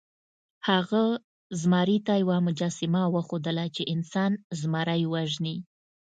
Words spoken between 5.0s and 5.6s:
وژني.